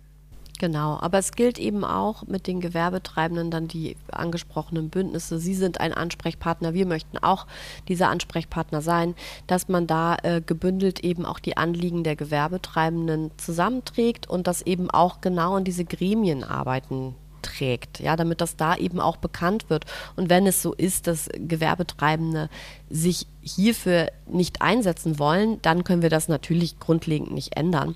[0.57, 5.37] Genau, aber es gilt eben auch mit den Gewerbetreibenden dann die angesprochenen Bündnisse.
[5.37, 7.45] Sie sind ein Ansprechpartner, wir möchten auch
[7.89, 9.15] dieser Ansprechpartner sein,
[9.47, 14.89] dass man da äh, gebündelt eben auch die Anliegen der Gewerbetreibenden zusammenträgt und das eben
[14.89, 17.15] auch genau in diese Gremien arbeiten
[17.57, 19.85] trägt, ja, damit das da eben auch bekannt wird.
[20.15, 22.49] Und wenn es so ist, dass Gewerbetreibende
[22.89, 27.95] sich hierfür nicht einsetzen wollen, dann können wir das natürlich grundlegend nicht ändern.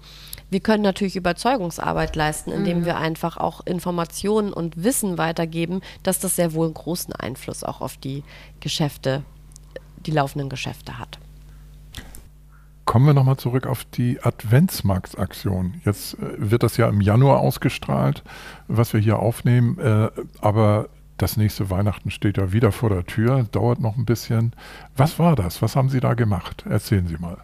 [0.49, 2.85] Wir können natürlich Überzeugungsarbeit leisten, indem mhm.
[2.85, 7.81] wir einfach auch Informationen und Wissen weitergeben, dass das sehr wohl einen großen Einfluss auch
[7.81, 8.23] auf die
[8.59, 9.23] Geschäfte,
[10.05, 11.19] die laufenden Geschäfte hat.
[12.89, 15.79] Kommen wir nochmal zurück auf die Adventsmarktsaktion.
[15.85, 18.23] Jetzt äh, wird das ja im Januar ausgestrahlt,
[18.67, 20.09] was wir hier aufnehmen, äh,
[20.41, 24.53] aber das nächste Weihnachten steht ja wieder vor der Tür, dauert noch ein bisschen.
[24.97, 25.61] Was war das?
[25.61, 26.65] Was haben Sie da gemacht?
[26.67, 27.37] Erzählen Sie mal.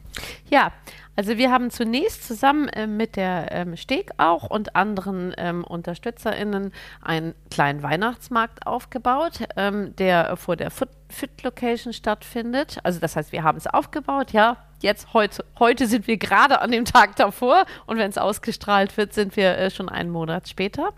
[0.50, 0.72] Ja,
[1.16, 6.74] also wir haben zunächst zusammen äh, mit der ähm, Steg auch und anderen ähm, UnterstützerInnen
[7.02, 12.80] einen kleinen Weihnachtsmarkt aufgebaut, ähm, der vor der Fit Location stattfindet.
[12.84, 14.58] Also das heißt, wir haben es aufgebaut, ja.
[14.82, 19.14] Jetzt heute, heute sind wir gerade an dem Tag davor und wenn es ausgestrahlt wird,
[19.14, 20.94] sind wir äh, schon einen Monat später.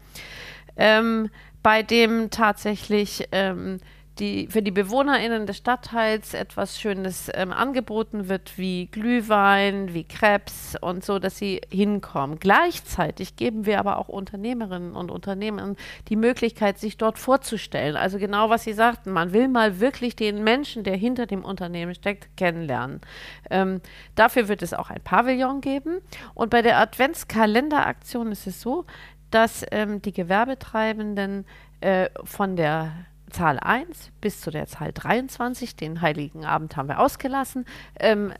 [0.75, 1.29] Ähm,
[1.61, 3.79] bei dem tatsächlich ähm,
[4.19, 10.75] die, für die BewohnerInnen des Stadtteils etwas Schönes ähm, angeboten wird, wie Glühwein, wie Krebs
[10.81, 12.39] und so, dass sie hinkommen.
[12.39, 15.75] Gleichzeitig geben wir aber auch Unternehmerinnen und Unternehmern
[16.09, 17.95] die Möglichkeit, sich dort vorzustellen.
[17.95, 21.95] Also genau, was Sie sagten, man will mal wirklich den Menschen, der hinter dem Unternehmen
[21.95, 23.01] steckt, kennenlernen.
[23.49, 23.81] Ähm,
[24.15, 25.99] dafür wird es auch ein Pavillon geben.
[26.33, 28.85] Und bei der Adventskalenderaktion ist es so,
[29.31, 31.45] dass ähm, die Gewerbetreibenden
[31.81, 32.91] äh, von der
[33.29, 37.65] Zahl 1 bis zu der Zahl 23, den Heiligen Abend haben wir ausgelassen,
[37.99, 38.33] ähm,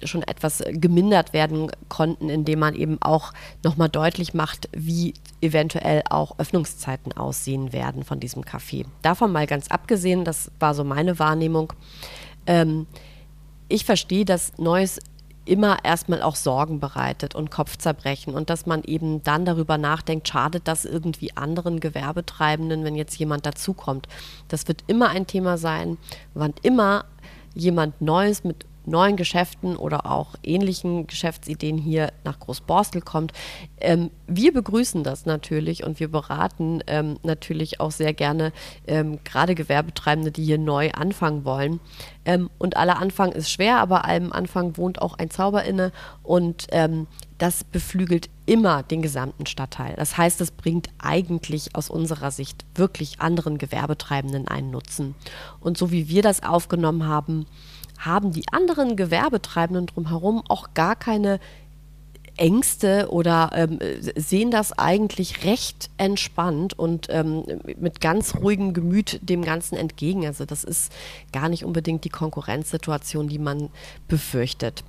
[0.04, 3.34] schon etwas gemindert werden konnten, indem man eben auch
[3.64, 8.86] nochmal deutlich macht, wie eventuell auch Öffnungszeiten aussehen werden von diesem Café.
[9.02, 11.74] Davon mal ganz abgesehen, das war so meine Wahrnehmung.
[12.46, 12.88] Ähm,
[13.68, 15.00] ich verstehe, dass Neues
[15.46, 20.68] immer erstmal auch Sorgen bereitet und Kopfzerbrechen und dass man eben dann darüber nachdenkt, schadet
[20.68, 24.08] das irgendwie anderen Gewerbetreibenden, wenn jetzt jemand dazukommt.
[24.48, 25.98] Das wird immer ein Thema sein,
[26.34, 27.06] wann immer
[27.56, 33.34] jemand Neues mit neuen Geschäften oder auch ähnlichen Geschäftsideen hier nach Großborstel kommt.
[33.80, 38.52] Ähm, wir begrüßen das natürlich und wir beraten ähm, natürlich auch sehr gerne
[38.88, 41.80] ähm, gerade Gewerbetreibende, die hier neu anfangen wollen.
[42.26, 45.92] Ähm, und aller Anfang ist schwer, aber allem Anfang wohnt auch ein Zauber inne
[46.24, 47.08] und ähm,
[47.42, 49.96] das beflügelt immer den gesamten Stadtteil.
[49.96, 55.16] Das heißt, es bringt eigentlich aus unserer Sicht wirklich anderen Gewerbetreibenden einen Nutzen.
[55.60, 57.48] Und so wie wir das aufgenommen haben,
[58.02, 61.40] haben die anderen Gewerbetreibenden drumherum auch gar keine
[62.38, 63.80] Ängste oder ähm,
[64.16, 67.44] sehen das eigentlich recht entspannt und ähm,
[67.78, 70.26] mit ganz ruhigem Gemüt dem Ganzen entgegen.
[70.26, 70.92] Also das ist
[71.32, 73.70] gar nicht unbedingt die Konkurrenzsituation, die man
[74.08, 74.84] befürchtet.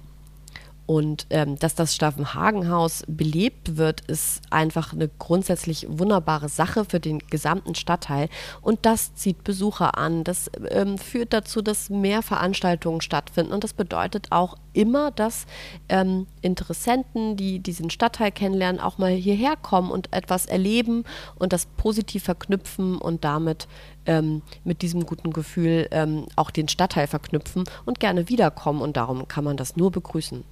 [0.87, 7.21] Und ähm, dass das Staffenhagenhaus belebt wird, ist einfach eine grundsätzlich wunderbare Sache für den
[7.21, 8.29] gesamten Stadtteil.
[8.61, 10.25] Und das zieht Besucher an.
[10.25, 13.53] Das ähm, führt dazu, dass mehr Veranstaltungen stattfinden.
[13.53, 15.47] Und das bedeutet auch immer, dass
[15.89, 21.05] ähm, Interessenten, die diesen Stadtteil kennenlernen, auch mal hierher kommen und etwas erleben
[21.37, 23.69] und das positiv verknüpfen und damit
[24.07, 28.81] ähm, mit diesem guten Gefühl ähm, auch den Stadtteil verknüpfen und gerne wiederkommen.
[28.83, 30.45] Und darum kann man das nur begrüßen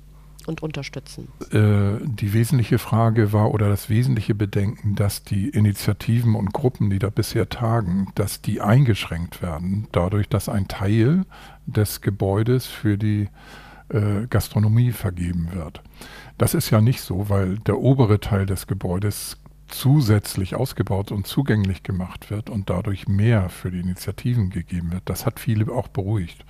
[0.51, 1.29] und unterstützen.
[1.51, 6.99] Äh, die wesentliche Frage war oder das wesentliche Bedenken, dass die Initiativen und Gruppen, die
[6.99, 11.25] da bisher tagen, dass die eingeschränkt werden, dadurch, dass ein Teil
[11.67, 13.29] des Gebäudes für die
[13.89, 15.83] äh, Gastronomie vergeben wird.
[16.37, 19.39] Das ist ja nicht so, weil der obere Teil des Gebäudes
[19.71, 25.03] zusätzlich ausgebaut und zugänglich gemacht wird und dadurch mehr für die Initiativen gegeben wird.
[25.07, 26.45] Das hat viele auch beruhigt.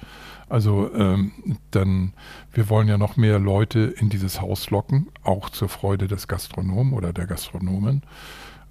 [0.48, 1.30] Also ähm,
[1.70, 2.12] dann,
[2.52, 6.92] wir wollen ja noch mehr Leute in dieses Haus locken, auch zur Freude des Gastronomen
[6.92, 8.02] oder der Gastronomen.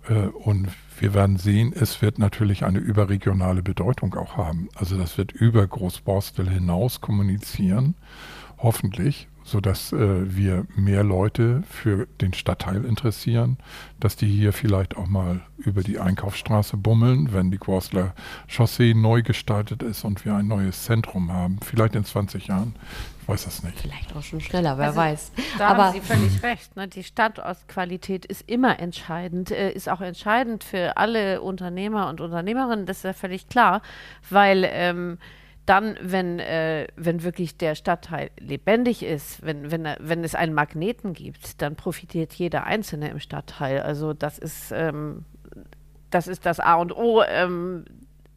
[0.10, 0.68] Äh, und
[1.00, 4.68] wir werden sehen, es wird natürlich eine überregionale Bedeutung auch haben.
[4.76, 7.96] Also das wird über Großborstel hinaus kommunizieren,
[8.58, 13.58] hoffentlich sodass äh, wir mehr Leute für den Stadtteil interessieren,
[14.00, 18.14] dass die hier vielleicht auch mal über die Einkaufsstraße bummeln, wenn die Quorstler
[18.48, 22.76] Chaussee neu gestaltet ist und wir ein neues Zentrum haben, vielleicht in 20 Jahren.
[23.22, 23.80] Ich weiß das nicht.
[23.80, 25.32] Vielleicht auch schon schneller, wer also, weiß.
[25.58, 26.76] Da Aber haben Sie völlig recht.
[26.76, 26.88] Ne?
[26.88, 32.98] Die Standortqualität ist immer entscheidend, äh, ist auch entscheidend für alle Unternehmer und Unternehmerinnen, das
[32.98, 33.82] ist ja völlig klar,
[34.30, 35.18] weil ähm,
[35.70, 41.14] dann, wenn, äh, wenn wirklich der Stadtteil lebendig ist, wenn, wenn, wenn es einen Magneten
[41.14, 43.82] gibt, dann profitiert jeder Einzelne im Stadtteil.
[43.82, 45.26] Also das ist, ähm,
[46.10, 47.86] das, ist das A und O ähm,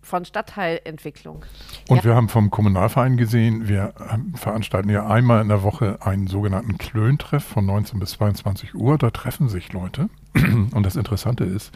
[0.03, 1.47] von Stadtteilentwicklung.
[1.89, 2.05] Und ja.
[2.05, 3.95] wir haben vom Kommunalverein gesehen, wir
[4.35, 8.99] veranstalten ja einmal in der Woche einen sogenannten Klöntreff von 19 bis 22 Uhr.
[8.99, 10.11] Da treffen sich Leute.
[10.35, 11.72] Und das Interessante ist,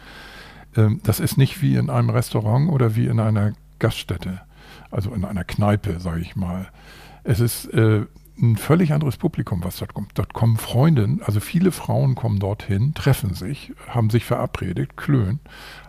[0.77, 4.43] ähm, das ist nicht wie in einem Restaurant oder wie in einer Gaststätte
[4.91, 6.69] also in einer Kneipe, sage ich mal.
[7.25, 8.07] Es ist äh,
[8.39, 10.11] ein völlig anderes Publikum, was dort kommt.
[10.15, 15.41] Dort kommen Freundinnen, also viele Frauen kommen dorthin, treffen sich, haben sich verabredet, klönen.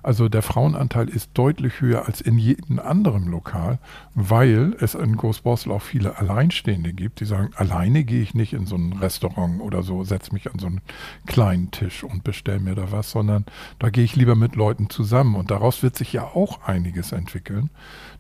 [0.02, 3.80] Also der Frauenanteil ist deutlich höher als in jedem anderen Lokal,
[4.16, 8.66] weil es in Großborstel auch viele Alleinstehende gibt, die sagen, alleine gehe ich nicht in
[8.66, 10.82] so ein Restaurant oder so, setze mich an so einen
[11.26, 13.46] kleinen Tisch und bestelle mir da was, sondern
[13.80, 15.36] da gehe ich lieber mit Leuten zusammen.
[15.36, 17.70] Und daraus wird sich ja auch einiges entwickeln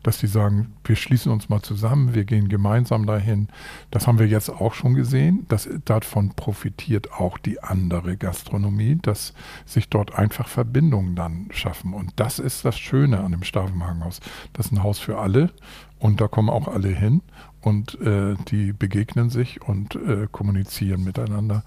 [0.03, 3.47] dass sie sagen, wir schließen uns mal zusammen, wir gehen gemeinsam dahin.
[3.91, 5.45] Das haben wir jetzt auch schon gesehen.
[5.49, 9.33] Das, davon profitiert auch die andere Gastronomie, dass
[9.65, 11.93] sich dort einfach Verbindungen dann schaffen.
[11.93, 14.19] Und das ist das Schöne an dem Stavenhagenhaus.
[14.53, 15.51] Das ist ein Haus für alle
[15.99, 17.21] und da kommen auch alle hin
[17.61, 21.63] und äh, die begegnen sich und äh, kommunizieren miteinander.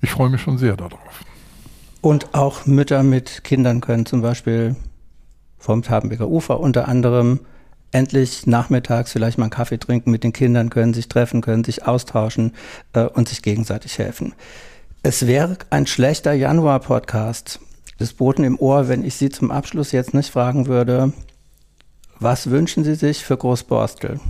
[0.00, 1.24] Ich freue mich schon sehr darauf.
[2.00, 4.74] Und auch Mütter mit Kindern können zum Beispiel
[5.62, 7.40] vom Tabenbeker Ufer unter anderem
[7.92, 11.86] endlich nachmittags vielleicht mal einen Kaffee trinken mit den Kindern, können sich treffen, können sich
[11.86, 12.52] austauschen
[12.94, 14.34] äh, und sich gegenseitig helfen.
[15.02, 17.60] Es wäre ein schlechter Januar-Podcast
[18.00, 21.12] des Boten im Ohr, wenn ich Sie zum Abschluss jetzt nicht fragen würde,
[22.18, 24.20] was wünschen Sie sich für Großborstel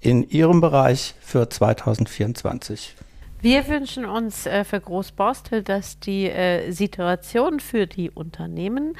[0.00, 2.96] in Ihrem Bereich für 2024?
[3.40, 8.96] Wir wünschen uns äh, für Großborstel, dass die äh, Situation für die Unternehmen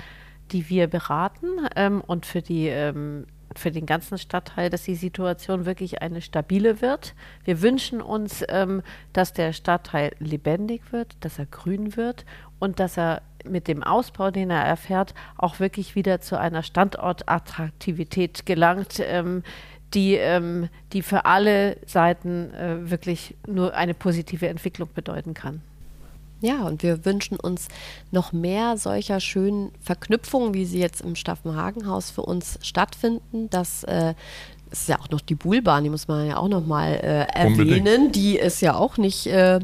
[0.52, 3.26] die wir beraten ähm, und für die ähm,
[3.56, 7.14] für den ganzen Stadtteil, dass die Situation wirklich eine stabile wird.
[7.44, 8.82] Wir wünschen uns, ähm,
[9.12, 12.24] dass der Stadtteil lebendig wird, dass er grün wird
[12.58, 18.46] und dass er mit dem Ausbau, den er erfährt, auch wirklich wieder zu einer Standortattraktivität
[18.46, 19.42] gelangt, ähm,
[19.92, 25.62] die, ähm, die für alle Seiten äh, wirklich nur eine positive Entwicklung bedeuten kann.
[26.44, 27.68] Ja, und wir wünschen uns
[28.10, 33.48] noch mehr solcher schönen Verknüpfungen, wie sie jetzt im Staffenhagenhaus für uns stattfinden.
[33.48, 34.12] Das äh,
[34.70, 37.60] ist ja auch noch die Buhlbahn, die muss man ja auch noch mal äh, erwähnen.
[37.60, 38.16] Unbedingt.
[38.16, 39.56] Die ist ja auch nicht, äh,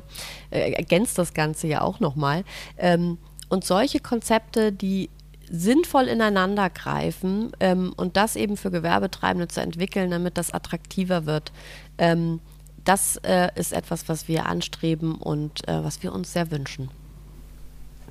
[0.50, 2.44] äh, ergänzt das Ganze ja auch noch mal.
[2.78, 3.18] Ähm,
[3.50, 5.10] und solche Konzepte, die
[5.50, 11.52] sinnvoll ineinander greifen ähm, und das eben für Gewerbetreibende zu entwickeln, damit das attraktiver wird.
[11.98, 12.40] Ähm,
[12.84, 16.90] das äh, ist etwas, was wir anstreben und äh, was wir uns sehr wünschen.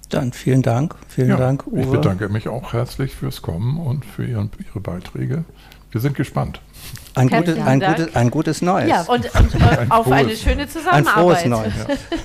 [0.10, 0.96] Dann vielen Dank.
[1.08, 1.82] Vielen ja, Dank, Uwe.
[1.82, 5.46] Ich bedanke mich auch herzlich fürs Kommen und für Ihren, Ihre Beiträge.
[5.92, 6.62] Wir sind gespannt.
[7.16, 8.90] Ein, gutes, ein, gutes, ein gutes Neues.
[8.90, 11.08] Ja, und, und ein auf frohes, eine schöne Zusammenarbeit.
[11.08, 11.74] Ein frohes Neues.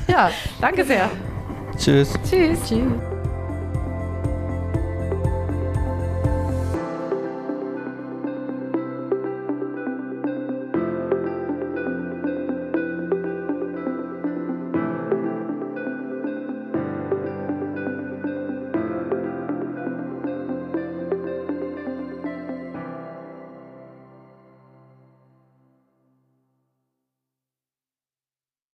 [0.08, 0.14] Ja.
[0.28, 0.30] ja,
[0.60, 1.10] danke sehr.
[1.76, 2.14] Tschüss.
[2.28, 2.58] Tschüss.
[2.68, 3.13] Tschüss.